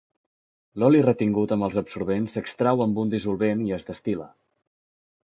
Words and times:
L’oli 0.83 1.01
retingut 1.07 1.53
amb 1.55 1.67
els 1.67 1.77
adsorbents 1.81 2.33
s’extrau 2.37 2.81
amb 2.87 3.03
un 3.03 3.13
dissolvent 3.15 3.63
i 3.67 3.77
es 3.79 3.87
destil·la. 3.91 4.27